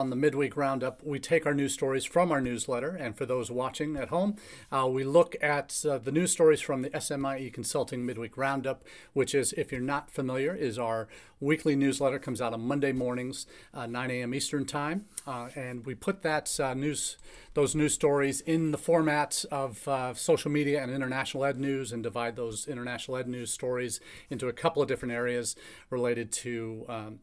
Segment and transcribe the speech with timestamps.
[0.00, 3.50] On the midweek roundup, we take our news stories from our newsletter, and for those
[3.50, 4.36] watching at home,
[4.72, 8.82] uh, we look at uh, the news stories from the SMIE Consulting Midweek Roundup,
[9.12, 11.06] which is, if you're not familiar, is our
[11.38, 12.18] weekly newsletter.
[12.18, 14.32] comes out on Monday mornings, uh, 9 a.m.
[14.32, 17.18] Eastern Time, uh, and we put that uh, news,
[17.52, 22.02] those news stories, in the format of uh, social media and international ed news, and
[22.02, 25.56] divide those international ed news stories into a couple of different areas
[25.90, 26.86] related to.
[26.88, 27.18] Um,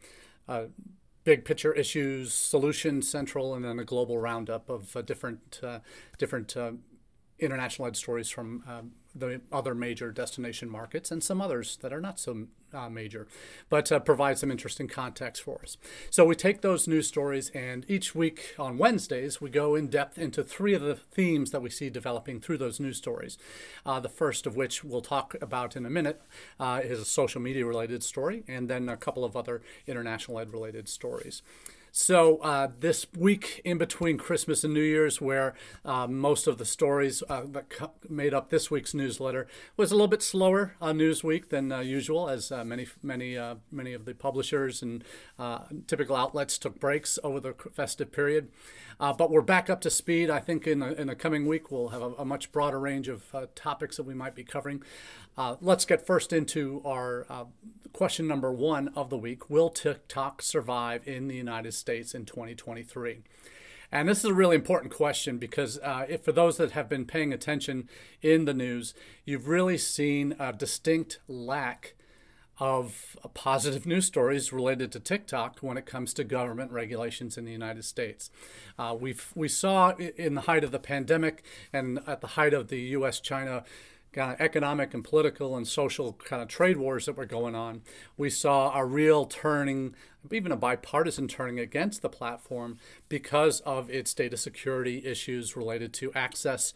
[1.28, 5.80] big picture issues, solution central, and then a global roundup of uh, different uh,
[6.18, 6.72] different uh,
[7.38, 8.64] international ed stories from
[9.20, 13.28] the other major destination markets and some others that are not so uh, major,
[13.70, 15.78] but uh, provide some interesting context for us.
[16.10, 20.18] So we take those news stories, and each week on Wednesdays, we go in depth
[20.18, 23.38] into three of the themes that we see developing through those news stories.
[23.86, 26.22] Uh, the first of which we'll talk about in a minute
[26.60, 30.52] uh, is a social media related story, and then a couple of other international ed
[30.52, 31.42] related stories.
[32.00, 36.64] So uh, this week in between Christmas and New Year's, where uh, most of the
[36.64, 37.66] stories uh, that
[38.08, 41.80] made up this week's newsletter was a little bit slower uh, news week than uh,
[41.80, 43.36] usual, as uh, many many
[43.72, 45.04] many of the publishers and
[45.88, 48.50] typical outlets took breaks over the festive period.
[49.00, 50.30] Uh, but we're back up to speed.
[50.30, 53.08] I think in the, in the coming week we'll have a, a much broader range
[53.08, 54.82] of uh, topics that we might be covering.
[55.38, 57.28] Uh, let's get first into our
[57.94, 63.20] question number one of the week Will TikTok survive in the United States in 2023?
[63.92, 67.06] And this is a really important question because uh, if for those that have been
[67.06, 67.88] paying attention
[68.22, 68.94] in the news,
[69.26, 71.96] you've really seen a distinct lack
[72.60, 77.52] of positive news stories related to TikTok when it comes to government regulations in the
[77.52, 78.32] United States.
[78.80, 82.70] Uh, we we saw in the height of the pandemic and at the height of
[82.70, 83.20] the U.S.
[83.20, 83.64] China
[84.18, 87.82] kind of economic and political and social kind of trade wars that were going on,
[88.18, 89.96] we saw a real turning,
[90.32, 96.12] even a bipartisan turning against the platform because of its data security issues related to
[96.14, 96.74] access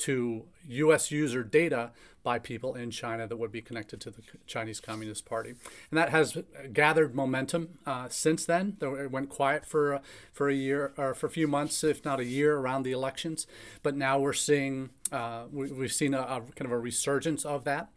[0.00, 1.10] to U.S.
[1.10, 1.90] user data
[2.22, 5.50] by people in China that would be connected to the Chinese Communist Party.
[5.90, 6.36] And that has
[6.72, 8.76] gathered momentum uh, since then.
[8.80, 9.98] It went quiet for, uh,
[10.32, 13.46] for a year or for a few months, if not a year, around the elections.
[13.82, 17.64] But now we're seeing, uh, we, have seen a, a, kind of a resurgence of
[17.64, 17.88] that.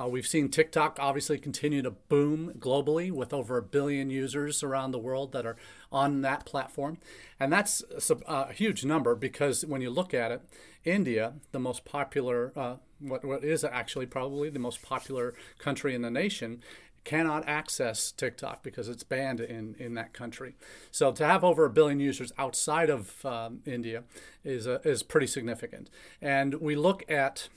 [0.00, 4.92] Uh, we've seen TikTok obviously continue to boom globally with over a billion users around
[4.92, 5.56] the world that are
[5.92, 6.98] on that platform.
[7.38, 7.82] And that's
[8.26, 10.42] a, huge number because when you look at it,
[10.84, 16.02] India, the most popular, uh, what, what is actually probably the most popular country in
[16.02, 16.62] the nation,
[17.04, 20.54] cannot access TikTok because it's banned in, in that country.
[20.90, 24.04] So to have over a billion users outside of um, India
[24.44, 25.90] is, uh, is pretty significant.
[26.22, 27.48] And we look at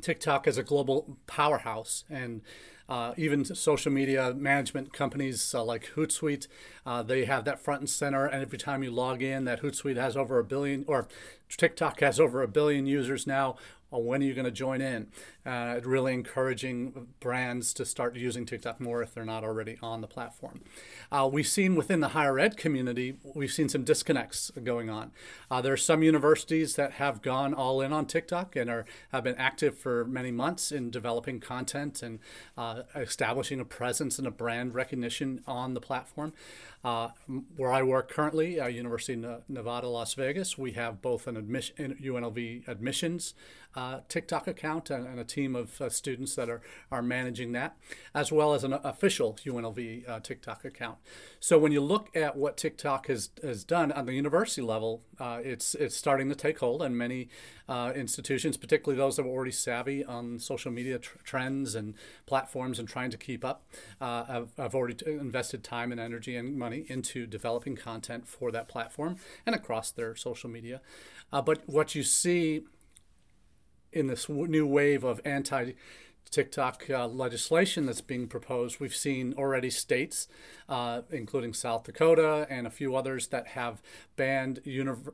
[0.00, 2.42] TikTok is a global powerhouse and
[2.88, 6.46] uh, even social media management companies uh, like Hootsuite,
[6.84, 8.26] uh, they have that front and center.
[8.26, 11.08] And every time you log in, that Hootsuite has over a billion, or
[11.48, 13.56] TikTok has over a billion users now
[13.98, 15.08] when are you going to join in?
[15.44, 20.06] Uh, really encouraging brands to start using TikTok more if they're not already on the
[20.08, 20.60] platform.
[21.12, 25.12] Uh, we've seen within the higher ed community, we've seen some disconnects going on.
[25.50, 29.24] Uh, there are some universities that have gone all in on TikTok and are have
[29.24, 32.18] been active for many months in developing content and
[32.58, 36.32] uh, establishing a presence and a brand recognition on the platform.
[36.84, 37.08] Uh,
[37.56, 41.96] where I work currently, uh, University of Nevada, Las Vegas, we have both an admission,
[42.00, 43.34] UNLV admissions
[43.76, 47.76] uh, TikTok account and, and, a team of uh, students that are, are managing that,
[48.14, 50.96] as well as an official UNLV uh, TikTok account.
[51.40, 55.40] So when you look at what TikTok has, has done on the university level, uh,
[55.44, 57.28] it's, it's starting to take hold, and many
[57.68, 61.94] uh, institutions, particularly those that are already savvy on social media tr- trends and
[62.24, 63.66] platforms and trying to keep up,
[64.00, 68.50] uh, have, have already t- invested time and energy and money into developing content for
[68.50, 70.80] that platform and across their social media.
[71.30, 72.62] but what you see
[73.96, 75.72] in this new wave of anti
[76.30, 80.28] TikTok uh, legislation that's being proposed, we've seen already states,
[80.68, 83.80] uh, including South Dakota and a few others, that have
[84.16, 84.60] banned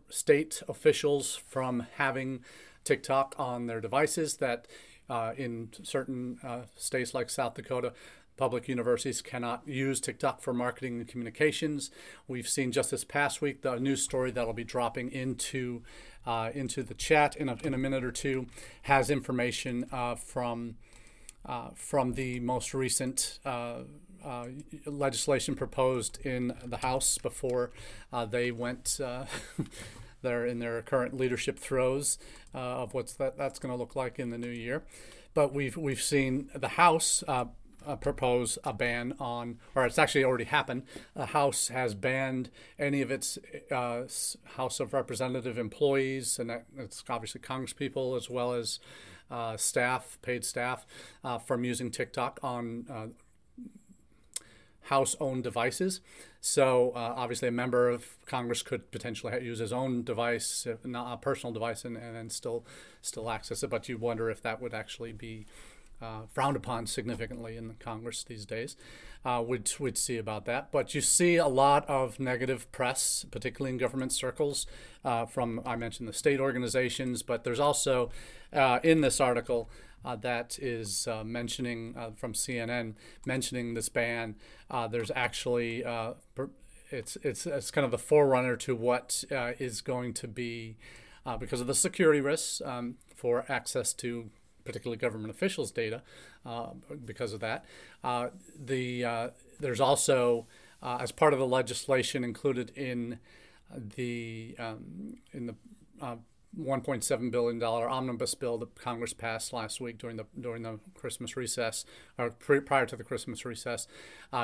[0.08, 2.40] state officials from having
[2.84, 4.38] TikTok on their devices.
[4.38, 4.66] That
[5.08, 7.92] uh, in certain uh, states like South Dakota,
[8.36, 11.90] public universities cannot use TikTok for marketing and communications.
[12.26, 15.82] We've seen just this past week the news story that'll be dropping into
[16.26, 18.46] uh, into the chat in a, in a minute or two
[18.82, 20.76] has information uh, from
[21.44, 23.78] uh, from the most recent uh,
[24.24, 24.46] uh,
[24.86, 27.72] legislation proposed in the House before
[28.12, 29.00] uh, they went.
[30.22, 32.16] they're in their current leadership throes
[32.54, 34.84] of what's that, that's going to look like in the new year.
[35.34, 37.24] But we've we've seen the House
[37.86, 40.82] uh, propose a ban on, or it's actually already happened.
[41.14, 43.38] The House has banned any of its
[43.70, 44.04] uh,
[44.56, 48.80] House of Representative employees, and it's obviously Congresspeople as well as
[49.30, 50.86] uh, staff, paid staff,
[51.24, 53.06] uh, from using TikTok on uh,
[54.86, 56.00] House owned devices.
[56.40, 61.16] So, uh, obviously, a member of Congress could potentially use his own device, not a
[61.16, 62.66] personal device, and, and still
[63.00, 63.70] still access it.
[63.70, 65.46] But you wonder if that would actually be
[66.02, 68.76] uh, frowned upon significantly in the Congress these days.
[69.24, 70.72] Uh, we'd, we'd see about that.
[70.72, 74.66] But you see a lot of negative press, particularly in government circles,
[75.04, 78.10] uh, from, I mentioned the state organizations, but there's also
[78.52, 79.70] uh, in this article
[80.04, 82.94] uh, that is uh, mentioning from CNN,
[83.24, 84.34] mentioning this ban.
[84.90, 85.84] there's actually,
[86.90, 90.76] it's, it's, it's kind of the forerunner to what is going to be.
[91.38, 94.30] because of the security risks um, for access to
[94.64, 96.02] particularly government officials' data
[96.44, 96.70] uh,
[97.04, 97.64] because of that.
[98.02, 98.28] Uh,
[98.58, 99.28] the uh,
[99.60, 100.46] there's also
[100.82, 103.18] uh, as part of the legislation included in
[103.96, 105.54] the um, in the
[106.00, 106.16] uh,
[106.58, 111.36] 1.7 billion dollar omnibus bill that Congress passed last week during the during the Christmas
[111.36, 111.84] recess
[112.18, 113.86] or pre- prior to the Christmas recess.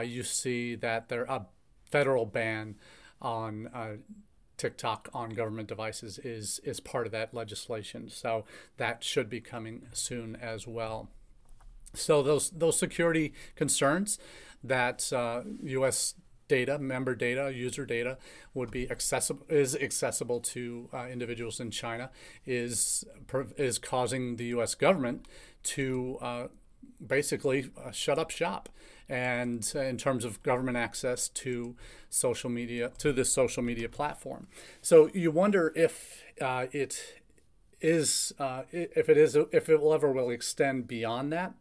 [0.04, 1.46] you see that there a
[1.84, 2.76] federal ban
[3.20, 4.00] on
[4.58, 8.10] TikTok on government devices is is part of that legislation.
[8.10, 8.44] So
[8.76, 11.08] that should be coming soon as well.
[11.94, 14.18] So those those security concerns
[14.62, 16.14] that uh, U.S.
[16.48, 18.18] data, member data, user data
[18.52, 22.10] would be accessible is accessible to uh, individuals in China
[22.44, 23.04] is
[23.56, 24.74] is causing the U.S.
[24.74, 25.26] government
[25.62, 26.46] to uh,
[27.04, 28.68] basically uh, shut up shop.
[29.08, 31.76] And uh, in terms of government access to
[32.10, 34.48] social media to this social media platform.
[34.82, 37.22] So you wonder if uh, it
[37.80, 41.54] is uh, if it is if it will ever will extend beyond that.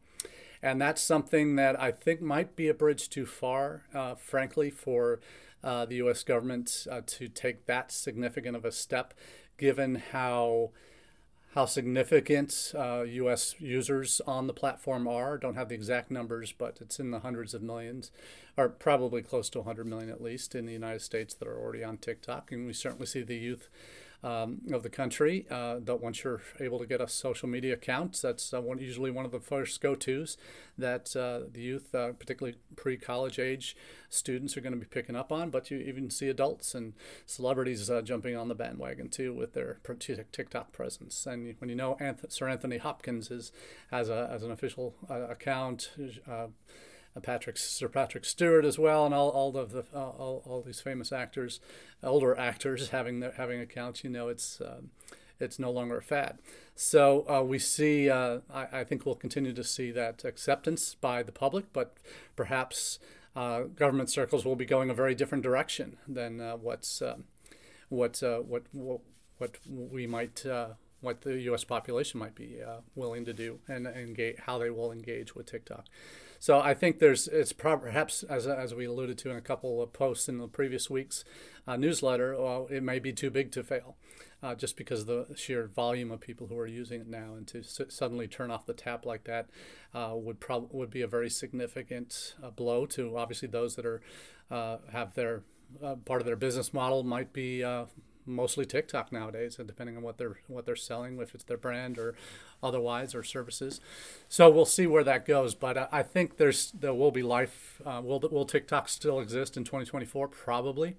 [0.61, 5.21] And that's something that I think might be a bridge too far uh, frankly for
[5.63, 9.13] uh, the US government to take that significant of a step
[9.57, 10.71] given how
[11.57, 13.55] how significant uh, U.S.
[13.57, 15.39] users on the platform are.
[15.39, 18.11] Don't have the exact numbers, but it's in the hundreds of millions,
[18.55, 21.83] or probably close to 100 million at least in the United States that are already
[21.83, 22.51] on TikTok.
[22.51, 23.69] And we certainly see the youth
[24.23, 25.45] um, of the country.
[25.49, 29.11] Uh, that once you're able to get a social media account, that's uh, one, usually
[29.11, 30.37] one of the first go-tos
[30.77, 33.75] that uh, the youth, uh, particularly pre-college age
[34.09, 35.49] students, are going to be picking up on.
[35.49, 36.93] But you even see adults and
[37.25, 39.79] celebrities uh, jumping on the bandwagon too with their
[40.31, 41.25] TikTok presence.
[41.25, 43.51] And when you know Anth- Sir Anthony Hopkins is
[43.91, 45.91] has a as an official uh, account.
[47.21, 50.81] Patrick Sir Patrick Stewart as well, and all, all of the uh, all, all these
[50.81, 51.59] famous actors,
[52.03, 54.03] older actors having their, having accounts.
[54.03, 54.91] You know, it's um,
[55.39, 56.39] it's no longer a fad.
[56.75, 58.09] So uh, we see.
[58.09, 61.97] Uh, I, I, think we'll continue to see that acceptance by the public, but
[62.35, 62.99] perhaps
[63.35, 67.25] uh, government circles will be going a very different direction than uh, what's um,
[67.89, 69.01] what, uh, what what
[69.37, 70.45] what we might
[71.01, 71.63] what the U.S.
[71.63, 75.85] population might be uh, willing to do and engage, how they will engage with TikTok.
[76.39, 79.93] So I think there's it's perhaps as, as we alluded to in a couple of
[79.93, 81.23] posts in the previous week's
[81.67, 83.97] uh, newsletter, well, it may be too big to fail,
[84.41, 87.47] uh, just because of the sheer volume of people who are using it now, and
[87.47, 89.49] to s- suddenly turn off the tap like that
[89.93, 94.01] uh, would probably would be a very significant uh, blow to obviously those that are
[94.51, 95.43] uh, have their
[95.83, 97.63] uh, part of their business model might be
[98.27, 101.97] mostly TikTok nowadays, and depending on what they're what they're selling, if it's their brand
[101.97, 102.15] or
[102.61, 103.79] otherwise or services.
[104.27, 105.55] So we'll see where that goes.
[105.55, 107.81] But I, I think there's there will be life.
[107.85, 110.27] Uh, will will TikTok still exist in 2024?
[110.27, 110.97] Probably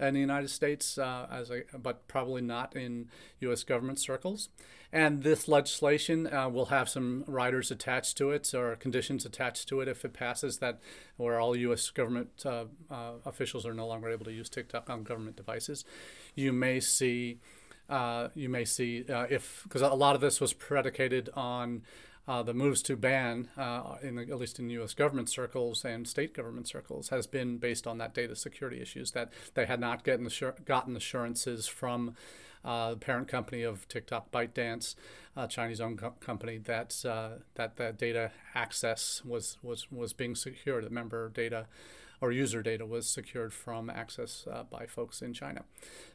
[0.00, 3.08] in the United States, uh, as a, but probably not in
[3.40, 3.64] U.S.
[3.64, 4.48] government circles.
[4.92, 9.80] And this legislation uh, will have some riders attached to it or conditions attached to
[9.82, 10.80] it if it passes that
[11.18, 11.90] where all U.S.
[11.90, 15.84] government uh, uh, officials are no longer able to use TikTok on government devices.
[16.34, 17.38] You may see.
[17.90, 21.80] Uh, you may see uh, if because a lot of this was predicated on
[22.26, 23.48] uh, the moves to ban,
[24.02, 24.92] in the, at least in U.S.
[24.92, 29.32] government circles and state government circles, has been based on that data security issues that
[29.54, 32.14] they had not gotten, assur- gotten assurances from
[32.64, 34.94] uh, the parent company of TikTok, ByteDance,
[35.36, 40.84] a Chinese-owned co- company, that uh, that that data access was was was being secured.
[40.84, 41.66] The member data
[42.20, 45.64] or user data was secured from access uh, by folks in China.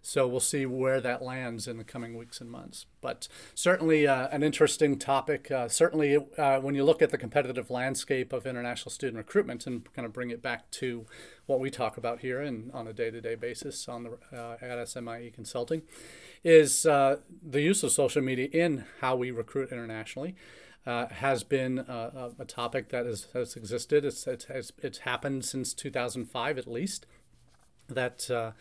[0.01, 2.85] So we'll see where that lands in the coming weeks and months.
[3.01, 5.49] But certainly uh, an interesting topic.
[5.49, 9.91] Uh, certainly, uh, when you look at the competitive landscape of international student recruitment and
[9.93, 11.05] kind of bring it back to
[11.45, 15.33] what we talk about here and on a day-to-day basis on the uh, at SMIE
[15.33, 15.83] Consulting,
[16.43, 20.35] is uh, the use of social media in how we recruit internationally.
[20.85, 24.03] uh, has been a, a, topic that is, has existed.
[24.03, 27.05] It's, it has, it's happened since 2005 at least.
[27.87, 28.51] That uh,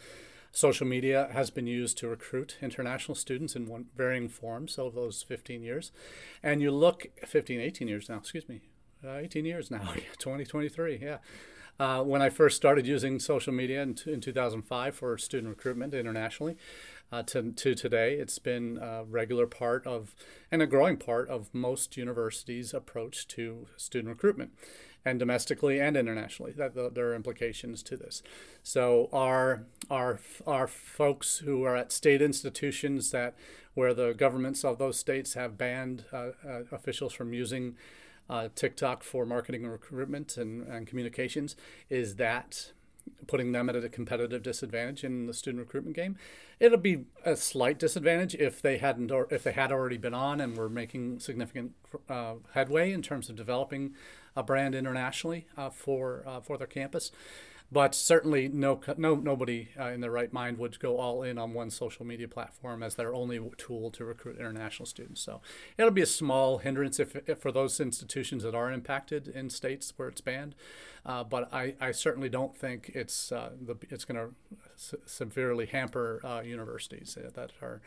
[0.53, 5.23] social media has been used to recruit international students in one, varying forms over those
[5.23, 5.91] 15 years.
[6.43, 8.61] And you look, 15, 18 years now, excuse me,
[9.05, 9.79] uh, 18 years now,
[10.19, 11.19] 2023, yeah.
[11.81, 16.57] Uh, when I first started using social media in, in 2005 for student recruitment internationally,
[17.13, 18.15] uh, to, to today.
[18.15, 20.17] It's been a regular part of,
[20.51, 24.53] and a growing part of most universities' approach to student recruitment,
[25.05, 26.53] and domestically and internationally.
[26.53, 28.23] That there are implications to this.
[28.63, 33.35] So our our our folks who are at state institutions that
[33.75, 37.77] where the governments of those states have banned uh, uh, officials from using
[38.31, 41.57] uh, TikTok for marketing and recruitment and, and communications
[41.91, 42.73] is that
[43.27, 46.17] putting them at a competitive disadvantage in the student recruitment game.
[46.61, 50.41] It'll be a slight disadvantage if they hadn't or if they had already been on
[50.41, 51.73] and were making significant
[52.09, 53.95] uh, headway in terms of developing
[54.37, 57.11] a brand internationally uh, for uh, for their campus.
[57.73, 61.55] But certainly, no, no, nobody uh, in their right mind would go all in on
[61.55, 65.23] one social media platform as their only tool to recruit international students.
[65.23, 65.41] So
[65.79, 69.95] it'll be a small hindrance if, if for those institutions that are impacted in states
[69.97, 70.55] where it's banned.
[71.07, 76.21] Uh, but I, I certainly don't think it's uh, the, it's going to severely hamper
[76.25, 77.81] uh, universities that are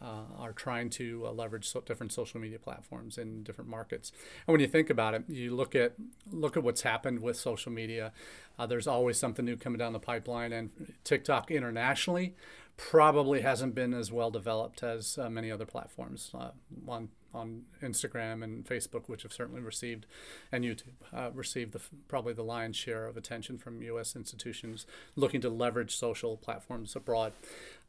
[0.00, 4.12] uh, are trying to uh, leverage so different social media platforms in different markets.
[4.46, 5.94] And when you think about it, you look at
[6.30, 8.12] look at what's happened with social media.
[8.58, 10.70] Uh, there's always something new coming down the pipeline, and
[11.04, 12.34] TikTok internationally
[12.76, 16.50] probably hasn't been as well developed as uh, many other platforms uh,
[16.88, 20.06] on on Instagram and Facebook, which have certainly received,
[20.50, 24.16] and YouTube uh, received the, probably the lion's share of attention from U.S.
[24.16, 27.32] institutions looking to leverage social platforms abroad.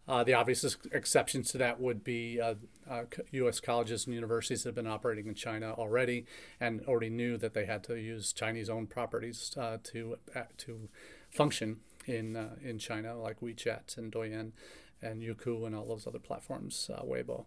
[0.08, 2.56] Uh, the obvious exceptions to that would be uh,
[2.90, 3.60] uh, U.S.
[3.60, 6.26] colleges and universities that have been operating in China already
[6.60, 10.90] and already knew that they had to use Chinese-owned properties uh, to uh, to
[11.30, 11.78] function
[12.08, 14.52] in uh, in China, like WeChat and Douyin
[15.04, 17.46] and Youku and all those other platforms, Weibo.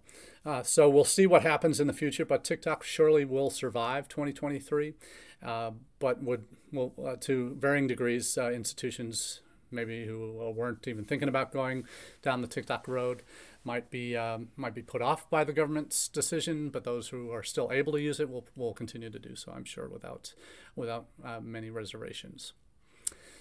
[0.64, 4.94] so we'll see what happens in the future, but TikTok surely will survive 2023,
[5.40, 9.40] but would will to varying degrees institutions
[9.74, 11.84] maybe who weren't even thinking about going
[12.22, 13.22] down the TikTok road
[13.64, 17.42] might be um, might be put off by the government's decision, but those who are
[17.42, 19.52] still able to use it will will continue to do so.
[19.52, 20.34] I'm sure without
[20.76, 22.52] without uh, many reservations.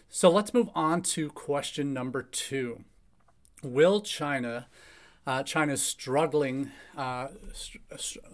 [0.09, 2.83] So let's move on to question number two:
[3.63, 4.67] Will China
[5.25, 7.27] uh, China's struggling, uh,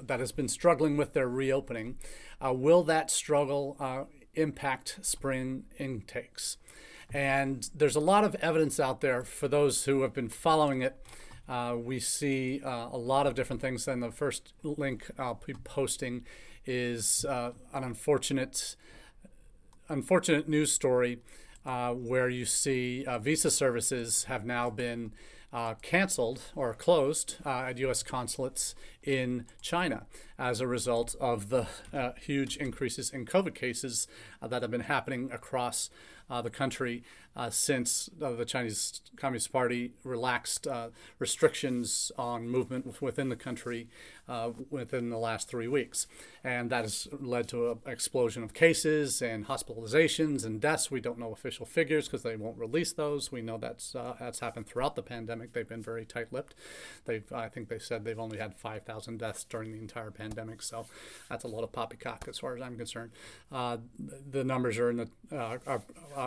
[0.01, 1.97] that has been struggling with their reopening.
[2.43, 6.57] Uh, will that struggle uh, impact spring intakes?
[7.13, 10.95] And there's a lot of evidence out there for those who have been following it.
[11.47, 13.87] Uh, we see uh, a lot of different things.
[13.87, 16.25] And the first link I'll be posting
[16.65, 18.75] is uh, an unfortunate,
[19.87, 21.19] unfortunate news story
[21.65, 25.11] uh, where you see uh, visa services have now been
[25.51, 28.03] uh, canceled or closed at U.S.
[28.03, 30.05] consulates in China
[30.37, 31.65] as a result of the
[32.21, 34.07] huge increases in COVID cases
[34.47, 35.89] that have been happening across
[36.29, 37.03] uh, the country
[37.35, 43.87] uh, since uh, the Chinese Communist Party relaxed uh, restrictions on movement within the country
[44.27, 46.05] uh, within the last three weeks.
[46.43, 50.91] And that has led to an explosion of cases and hospitalizations and deaths.
[50.91, 53.31] We don't know official figures because they won't release those.
[53.31, 55.53] We know that's, uh, that's happened throughout the pandemic.
[55.53, 56.55] They've been very tight lipped.
[57.05, 60.61] They've, I think they said they've only had 5,000 deaths during the entire pandemic.
[60.61, 60.87] So
[61.29, 63.11] that's a lot of poppycock as far as I'm concerned.
[63.49, 65.09] the numbers are in the,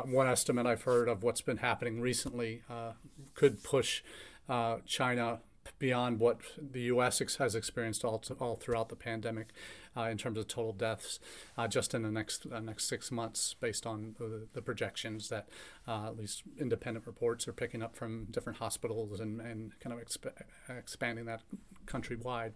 [0.00, 2.92] one estimate I've heard of what's been happening recently uh,
[3.34, 4.02] could push
[4.49, 5.40] uh, China
[5.78, 7.20] beyond what the U.S.
[7.38, 9.49] has experienced all, all throughout the pandemic
[9.96, 11.18] uh, in terms of total deaths
[11.58, 15.49] uh, just in the next uh, next six months, based on the, the projections that
[15.87, 20.04] uh, at least independent reports are picking up from different hospitals and, and kind of
[20.04, 20.32] exp-
[20.68, 21.42] expanding that
[21.87, 22.52] countrywide.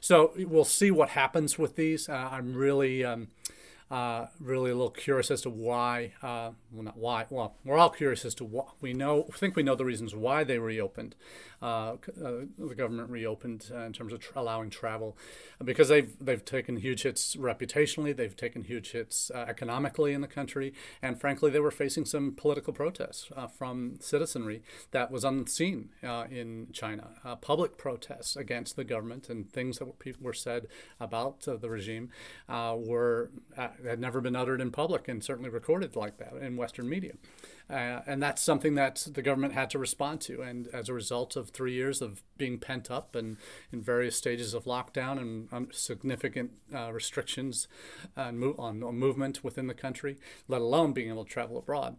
[0.00, 2.08] So we'll see what happens with these.
[2.08, 3.28] I'm really um,
[3.90, 6.12] uh, really a little curious as to why.
[6.22, 7.26] Uh, well, not why.
[7.30, 9.22] Well, we're all curious as to what we know.
[9.32, 11.14] think we know the reasons why they reopened.
[11.60, 15.16] Uh, uh the government reopened uh, in terms of tra- allowing travel,
[15.64, 18.14] because they've they've taken huge hits reputationally.
[18.14, 22.32] They've taken huge hits uh, economically in the country, and frankly, they were facing some
[22.32, 25.90] political protests from citizenry that was unseen
[26.30, 27.08] in China.
[27.40, 30.66] public protests against the government and things that were, were said
[31.00, 32.10] about the regime
[32.48, 33.30] were
[33.84, 37.12] had never been uttered in public and certainly recorded like that in Western media.
[37.70, 40.40] Uh, and that's something that the government had to respond to.
[40.40, 43.36] And as a result of three years of being pent up and
[43.72, 47.68] in various stages of lockdown and um, significant uh, restrictions
[48.16, 50.16] on, on, on movement within the country,
[50.48, 51.96] let alone being able to travel abroad,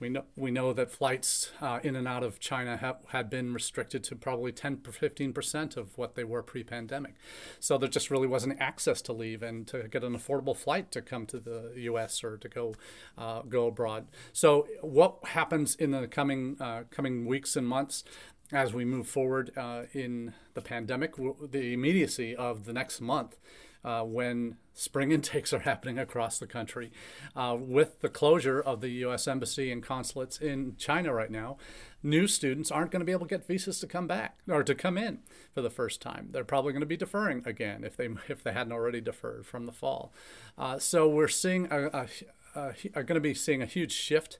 [0.00, 3.52] we know, we know that flights uh, in and out of China have, had been
[3.52, 7.14] restricted to probably 10 or 15 percent of what they were pre pandemic.
[7.60, 11.02] So there just really wasn't access to leave and to get an affordable flight to
[11.02, 12.24] come to the U.S.
[12.24, 12.74] or to go
[13.18, 14.06] uh, go abroad.
[14.32, 18.04] So what happens in the coming uh, coming weeks and months?
[18.52, 23.36] As we move forward uh, in the pandemic, the immediacy of the next month
[23.84, 26.90] uh, when spring intakes are happening across the country.
[27.34, 29.26] Uh, with the closure of the U.S.
[29.26, 31.56] Embassy and consulates in China right now,
[32.02, 34.74] new students aren't going to be able to get visas to come back or to
[34.74, 35.20] come in
[35.54, 36.28] for the first time.
[36.30, 39.66] They're probably going to be deferring again if they if they hadn't already deferred from
[39.66, 40.12] the fall.
[40.56, 42.06] Uh, so we're seeing a, a,
[42.54, 44.38] a, are going to be seeing a huge shift.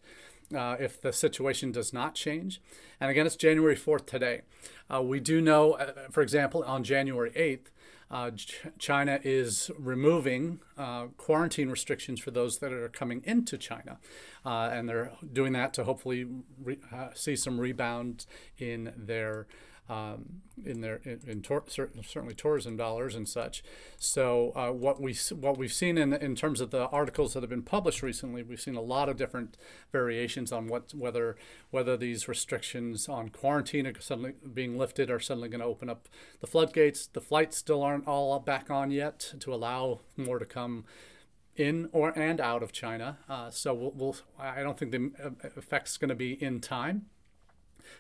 [0.53, 2.61] Uh, if the situation does not change.
[3.01, 4.41] And again, it's January 4th today.
[4.93, 7.71] Uh, we do know, uh, for example, on January 8th,
[8.11, 13.99] uh, Ch- China is removing uh, quarantine restrictions for those that are coming into China.
[14.45, 16.27] Uh, and they're doing that to hopefully
[16.61, 18.27] re- uh, see some rebound
[18.59, 19.47] in their
[19.91, 23.63] um, in their in, in tor- certainly tourism dollars and such.
[23.99, 27.51] So uh, what we what we've seen in in terms of the articles that have
[27.51, 29.57] been published recently, we've seen a lot of different
[29.91, 31.37] variations on what whether
[31.71, 36.09] whether these restrictions on quarantine are suddenly being lifted are suddenly going to open up
[36.41, 37.09] the floodgates.
[37.09, 40.85] The flights still aren't all back on yet to allow more to come
[41.57, 43.19] in or and out of China.
[43.29, 47.07] Uh, so we'll, we'll, I don't think the uh, effect's going to be in time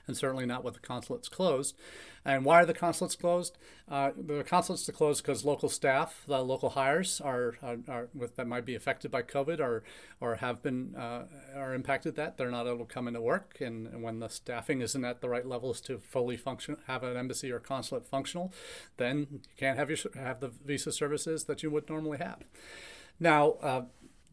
[0.07, 1.77] and certainly not with the consulates closed.
[2.25, 3.57] And why are the consulates closed?
[3.89, 8.37] Uh, the consulates are closed because local staff, the local hires, are, are, are with,
[8.37, 9.83] that might be affected by COVID or
[10.21, 11.25] or have been uh,
[11.57, 12.17] are impacted.
[12.17, 15.23] That they're not able to come into work, and, and, when the staffing isn't at
[15.23, 18.53] the right levels to fully function, have an embassy or consulate functional,
[18.99, 22.41] then you can't have your have the visa services that you would normally have.
[23.19, 23.53] Now.
[23.63, 23.83] Uh,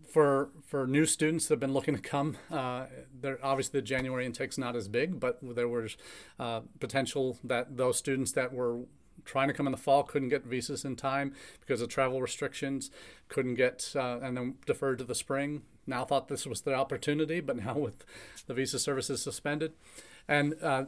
[0.08, 4.26] for for new students that have been looking to come, uh, there obviously the January
[4.26, 5.98] intake's not as big, but there was
[6.40, 8.80] uh, potential that those students that were
[9.26, 12.90] trying to come in the fall couldn't get visas in time because of travel restrictions,
[13.28, 15.64] couldn't get uh, and then deferred to the spring.
[15.86, 18.06] Now thought this was the opportunity, but now with
[18.48, 19.74] the visa services suspended,
[20.28, 20.86] and uh,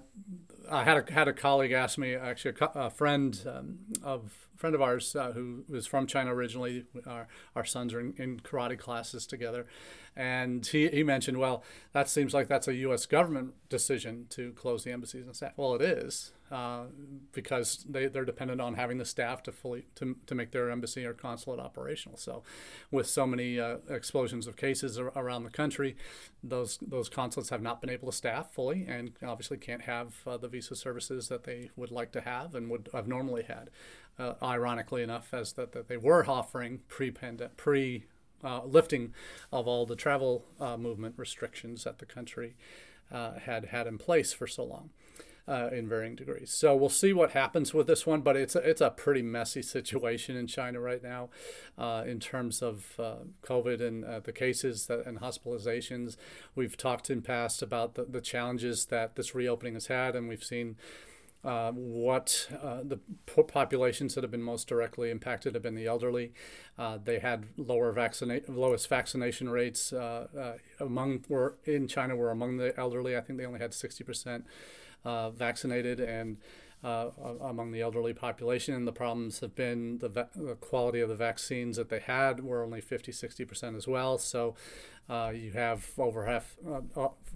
[0.70, 4.76] I had a had a colleague ask me actually a, a friend um, of friend
[4.76, 6.84] of ours uh, who was from China originally.
[7.08, 9.66] Our, our sons are in, in, karate classes together.
[10.18, 13.06] And he, he mentioned, well, that seems like that's a U.S.
[13.06, 15.54] government decision to close the embassies and staff.
[15.56, 16.86] Well, it is uh,
[17.32, 21.06] because they, they're dependent on having the staff to fully to, to make their embassy
[21.06, 22.18] or consulate operational.
[22.18, 22.44] So,
[22.92, 25.96] with so many uh, explosions of cases around the country,
[26.44, 30.38] those those consulates have not been able to staff fully, and obviously can't have uh,
[30.38, 33.70] the visa services that they would like to have and would have normally had
[34.20, 38.06] uh, ironically enough, as that, that they were offering pre-pandemic, pre
[38.44, 39.14] uh, lifting
[39.52, 42.56] of all the travel uh, movement restrictions that the country
[43.12, 44.90] uh, had had in place for so long.
[45.48, 46.52] Uh, in varying degrees.
[46.52, 49.64] So we'll see what happens with this one, but it's a, it's a pretty messy
[49.64, 51.30] situation in China right now
[51.76, 52.94] uh, in terms of
[53.44, 56.18] COVID and the cases that, and hospitalizations.
[56.54, 60.44] We've talked in past about the, the challenges that this reopening has had, and we've
[60.44, 60.76] seen
[61.44, 63.00] uh, what uh, the
[63.48, 66.34] populations that have been most directly impacted have been the elderly.
[66.78, 72.32] Uh, they had lower vaccinate lowest vaccination rates uh, uh, among were in China were
[72.32, 73.16] among the elderly.
[73.16, 74.44] I think they only had 60%
[75.06, 76.38] uh, vaccinated and.
[76.82, 81.16] among the elderly population, and the problems have been the, va- the, quality of the
[81.30, 84.18] vaccines that they had were only 50, 60% as well.
[84.18, 84.56] So
[85.34, 86.56] you have over half,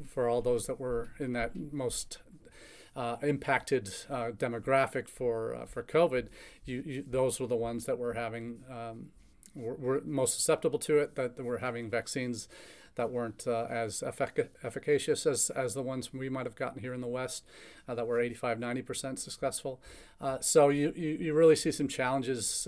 [0.07, 2.19] for all those that were in that most
[2.95, 6.27] uh, impacted uh, demographic for uh, for COVID,
[6.65, 9.07] you, you, those were the ones that were having um,
[9.55, 11.15] were, were, most susceptible to it.
[11.15, 12.47] That were having vaccines
[12.95, 16.93] that weren't uh, as effic- efficacious as, as the ones we might have gotten here
[16.93, 17.43] in the West,
[17.87, 19.81] uh, that were 85, 90% successful.
[20.21, 22.67] Uh, so you, you, you, really see some challenges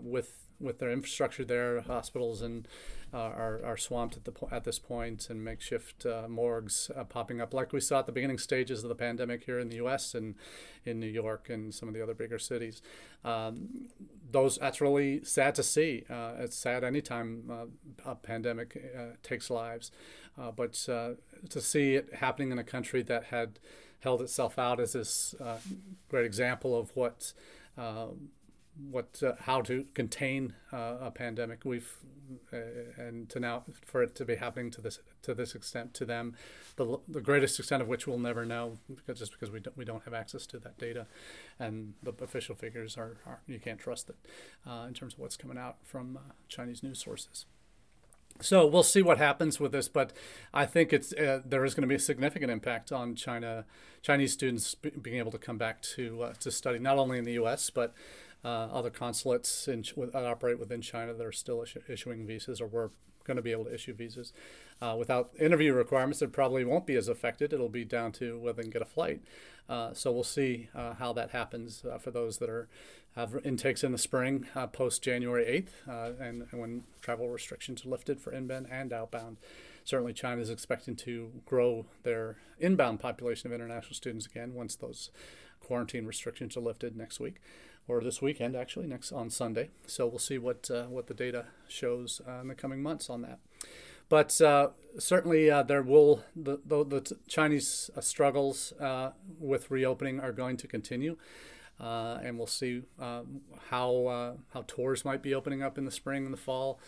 [0.00, 2.66] with with their infrastructure there, hospitals and
[3.12, 7.04] uh, are, are swamped at the po- at this point, and makeshift uh, morgues uh,
[7.04, 9.76] popping up, like we saw at the beginning stages of the pandemic here in the
[9.76, 10.14] U.S.
[10.14, 10.34] and
[10.84, 12.82] in New York and some of the other bigger cities.
[13.24, 13.88] Um,
[14.30, 16.04] those that's really sad to see.
[16.10, 19.90] Uh, it's sad anytime uh, a pandemic uh, takes lives,
[20.56, 23.58] but to see it happening in a country that had
[24.00, 25.34] held itself out as this
[26.08, 27.32] great example of what
[28.90, 31.64] what uh, how to contain uh, a pandemic.
[31.64, 31.90] We've
[32.52, 32.56] uh,
[32.96, 36.36] and to now for it to be happening to this to this extent to them,
[36.76, 39.84] the, the greatest extent of which we'll never know because just because we don't we
[39.84, 41.06] don't have access to that data,
[41.58, 44.16] and the official figures are, are you can't trust it
[44.66, 47.46] uh, in terms of what's coming out from uh, Chinese news sources.
[48.40, 50.12] So we'll see what happens with this, but
[50.54, 53.64] I think it's uh, there is going to be a significant impact on China,
[54.00, 57.32] Chinese students being able to come back to uh, to study not only in the
[57.32, 57.68] U.S.
[57.70, 57.94] but
[58.44, 62.66] uh, other consulates in, that operate within China that are still issu- issuing visas or
[62.66, 62.90] were
[63.24, 64.32] going to be able to issue visas.
[64.80, 67.52] Uh, without interview requirements, it probably won't be as affected.
[67.52, 69.20] It'll be down to whether they can get a flight.
[69.68, 72.68] Uh, so we'll see uh, how that happens uh, for those that are
[73.16, 77.88] have intakes in the spring uh, post January 8th and, and when travel restrictions are
[77.88, 79.38] lifted for inbound and outbound
[79.84, 85.10] certainly China is expecting to grow their inbound population of international students again once those
[85.58, 87.40] quarantine restrictions are lifted next week
[87.88, 89.70] or this weekend actually next on Sunday.
[89.86, 93.22] So we'll see what uh, what the data shows uh, in the coming months on
[93.22, 93.38] that.
[94.08, 100.20] But uh, certainly uh, there will the the, the Chinese uh, struggles uh, with reopening
[100.20, 101.16] are going to continue.
[101.80, 106.38] And we'll see how how tours might be opening up in the spring and the
[106.38, 106.80] fall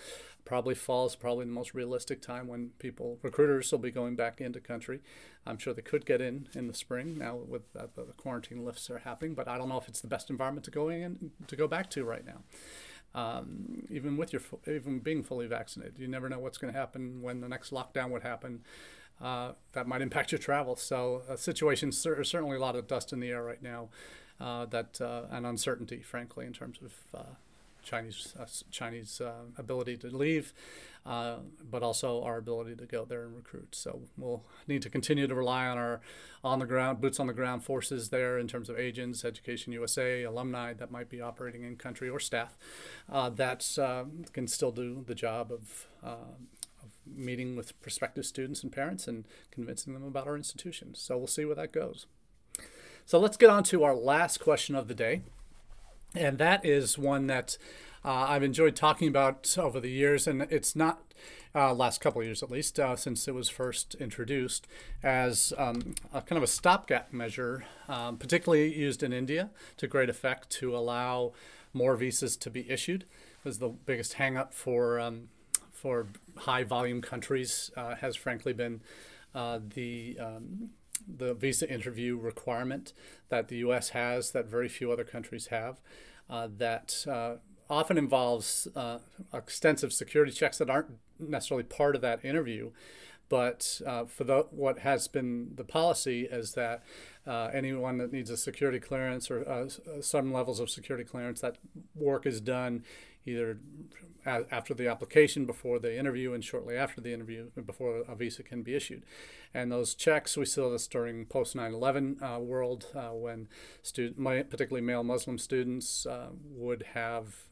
[0.44, 4.40] probably fall is probably the most realistic time when people recruiters will be going back
[4.40, 5.00] into country.
[5.46, 8.90] I'm sure they could get in in the spring now with uh, the quarantine lifts
[8.90, 11.56] are happening, but I don't know if it's the best environment to go in to
[11.56, 12.42] go back to right now.
[13.12, 17.22] Um, even with your even being fully vaccinated, you never know what's going to happen
[17.22, 18.62] when the next lockdown would happen.
[19.20, 20.76] Uh, that might impact your travel.
[20.76, 23.90] So, uh, situations certainly a lot of dust in the air right now.
[24.40, 27.24] Uh, that uh, and uncertainty, frankly, in terms of uh,
[27.82, 30.54] Chinese uh, Chinese uh, ability to leave,
[31.04, 31.36] uh,
[31.70, 33.74] but also our ability to go there and recruit.
[33.74, 36.00] So we'll need to continue to rely on our
[36.42, 40.22] on the ground boots on the ground forces there in terms of agents, Education USA,
[40.22, 42.56] alumni that might be operating in country or staff
[43.08, 43.66] that
[44.32, 45.86] can still do the job of.
[46.82, 50.94] Of meeting with prospective students and parents and convincing them about our institution.
[50.94, 52.06] So we'll see where that goes.
[53.10, 55.22] So let's get on to our last question of the day.
[56.14, 57.58] And that is one that
[58.04, 61.12] uh, I've enjoyed talking about over the years, and it's not
[61.52, 64.68] uh, last couple of years at least uh, since it was first introduced
[65.02, 70.08] as um, a kind of a stopgap measure, um, particularly used in India to great
[70.08, 71.32] effect to allow
[71.72, 73.02] more visas to be issued.
[73.02, 75.30] It was the biggest hangup for um,
[75.72, 78.82] for high volume countries uh, has frankly been
[79.34, 80.70] uh, the um,
[81.06, 82.92] the visa interview requirement
[83.28, 83.90] that the U.S.
[83.90, 85.80] has that very few other countries have.
[86.28, 87.34] Uh, that uh,
[87.68, 88.98] often involves uh,
[89.34, 92.70] extensive security checks that aren't necessarily part of that interview.
[93.28, 96.82] But uh, for the, what has been the policy is that
[97.26, 99.68] uh, anyone that needs a security clearance or
[100.00, 101.56] some levels of security clearance, that
[101.94, 102.84] work is done
[103.26, 103.58] either
[104.26, 108.62] after the application, before the interview, and shortly after the interview, before a visa can
[108.62, 109.04] be issued.
[109.52, 113.48] And those checks, we saw this during post 9 11 uh, world uh, when
[113.82, 117.48] student, particularly male Muslim students uh, would have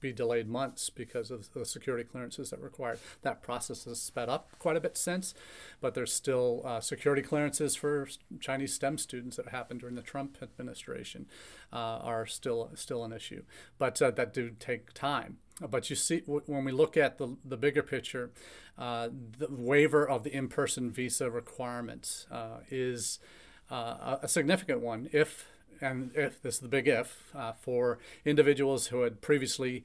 [0.00, 2.98] be delayed months because of the security clearances that required.
[3.22, 5.34] That process has sped up quite a bit since,
[5.80, 8.08] but there's still uh, security clearances for
[8.40, 11.26] Chinese STEM students that happened during the Trump administration
[11.72, 13.42] uh, are still still an issue,
[13.78, 15.38] but uh, that do take time.
[15.68, 18.30] But you see, when we look at the, the bigger picture,
[18.78, 23.18] uh, the waiver of the in person visa requirements uh, is
[23.70, 25.46] uh, a significant one if,
[25.80, 29.84] and if this is the big if, uh, for individuals who had previously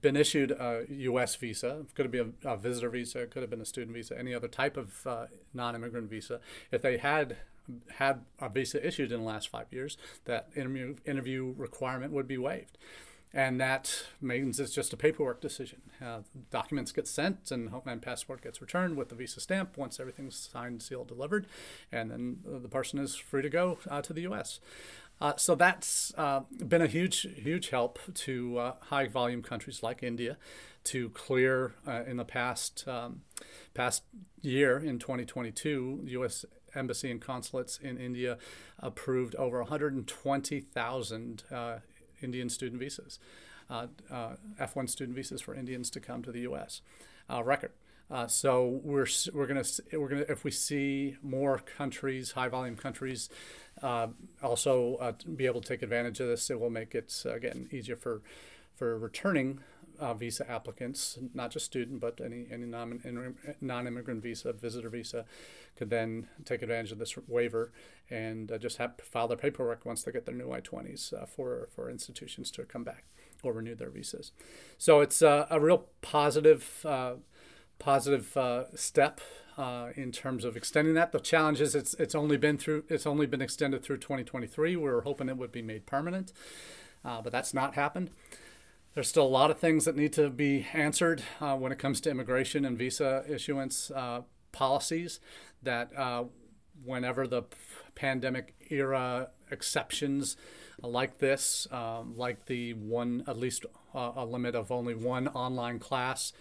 [0.00, 1.36] been issued a U.S.
[1.36, 4.48] visa, could be a, a visitor visa, could have been a student visa, any other
[4.48, 7.36] type of uh, non immigrant visa, if they had
[7.98, 12.36] had a visa issued in the last five years, that interview, interview requirement would be
[12.36, 12.76] waived
[13.34, 15.80] and that means it's just a paperwork decision.
[16.04, 20.36] Uh, documents get sent, and Homeland Passport gets returned with the visa stamp once everything's
[20.36, 21.46] signed, sealed, delivered,
[21.90, 24.60] and then the person is free to go uh, to the U.S.
[25.20, 30.02] Uh, so that's uh, been a huge, huge help to uh, high volume countries like
[30.02, 30.36] India
[30.84, 33.22] to clear uh, in the past um,
[33.72, 34.02] past
[34.40, 36.02] year in 2022.
[36.06, 36.44] U.S.
[36.74, 38.36] Embassy and consulates in India
[38.80, 41.44] approved over 120,000
[42.22, 43.18] Indian student visas,
[43.70, 46.82] uh, uh, F1 student visas for Indians to come to the U.S.
[47.30, 47.72] Uh, record.
[48.10, 53.30] Uh, so we're we're gonna we're gonna if we see more countries, high volume countries,
[53.82, 54.08] uh,
[54.42, 57.96] also uh, be able to take advantage of this, it will make it again easier
[57.96, 58.20] for
[58.74, 59.60] for returning
[60.02, 63.00] uh, visa applicants, not just student, but any any non
[63.60, 65.24] non-immigrant visa, visitor visa,
[65.76, 67.72] could then take advantage of this waiver
[68.10, 71.68] and uh, just have file their paperwork once they get their new I-20s uh, for
[71.74, 73.04] for institutions to come back
[73.44, 74.32] or renew their visas.
[74.76, 77.14] So it's uh, a real positive uh,
[77.78, 79.20] positive uh, step
[79.56, 81.12] uh, in terms of extending that.
[81.12, 84.76] The challenge is it's it's only been through it's only been extended through 2023.
[84.76, 86.32] We were hoping it would be made permanent,
[87.04, 88.10] uh, but that's not happened.
[88.94, 91.98] There's still a lot of things that need to be answered uh, when it comes
[92.02, 95.18] to immigration and visa issuance uh, policies.
[95.62, 96.24] That uh,
[96.84, 97.44] whenever the
[97.94, 100.36] pandemic era exceptions
[100.82, 106.34] like this, um, like the one at least a limit of only one online class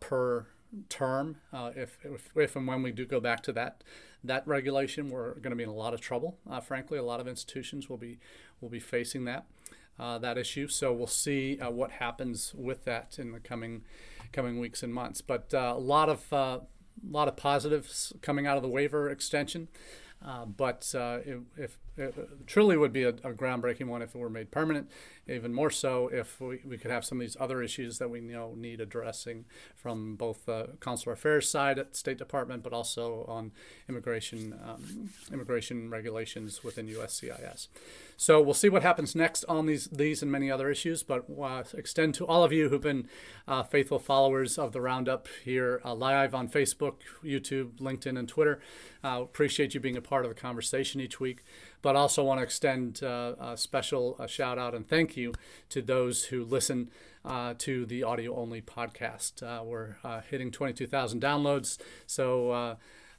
[0.00, 0.46] per
[0.88, 3.84] term, uh, if, if, if, and when we do go back to that
[4.24, 6.36] that regulation, we're going to be in a lot of trouble.
[6.50, 8.18] Uh, frankly, a lot of institutions will be
[8.60, 9.46] will be facing that
[9.98, 10.68] uh, that issue.
[10.68, 13.82] So we'll see uh, what happens with that in the coming
[14.32, 15.20] coming weeks and months.
[15.20, 16.60] But uh, a lot of a uh,
[17.08, 19.68] lot of positives coming out of the waiver extension.
[20.56, 24.50] but if, if it truly would be a, a, groundbreaking one if it were made
[24.50, 24.90] permanent.
[25.28, 28.20] Even more so if we, we could have some of these other issues that we
[28.20, 33.50] know need addressing from both the consular affairs side at State Department, but also on
[33.88, 37.68] immigration um, immigration regulations within USCIS.
[38.16, 41.02] So we'll see what happens next on these these and many other issues.
[41.02, 43.08] But uh, extend to all of you who've been
[43.48, 48.60] uh, faithful followers of the Roundup here uh, live on Facebook, YouTube, LinkedIn, and Twitter.
[49.04, 51.44] Uh, appreciate you being a part of the conversation each week
[51.86, 55.32] but also want to extend uh, a special shout out and thank you
[55.68, 56.90] to those who listen
[57.24, 59.40] uh, to the audio only podcast.
[59.40, 61.78] Uh, we're uh, hitting 22,000 downloads.
[62.04, 62.50] So,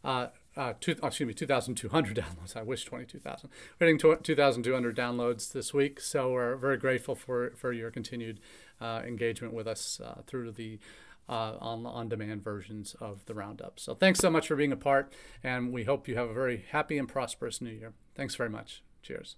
[0.03, 2.58] uh, excuse me, 2,200 downloads.
[2.58, 3.49] I wish 22,000.
[3.80, 6.01] We're hitting 2,200 downloads this week.
[6.01, 8.41] So, we're very grateful for, for your continued
[8.82, 10.77] engagement with us through the
[11.30, 13.80] uh, on on demand versions of the Roundup.
[13.80, 15.13] So thanks so much for being a part,
[15.44, 17.94] and we hope you have a very happy and prosperous new year.
[18.16, 18.84] Thanks very much.
[19.02, 19.38] Cheers.